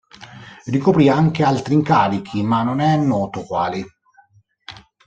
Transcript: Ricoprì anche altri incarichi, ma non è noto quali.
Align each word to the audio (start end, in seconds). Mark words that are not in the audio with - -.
Ricoprì 0.65 1.09
anche 1.09 1.43
altri 1.43 1.75
incarichi, 1.75 2.41
ma 2.41 2.63
non 2.63 2.79
è 2.79 2.97
noto 2.97 3.43
quali. 3.43 3.85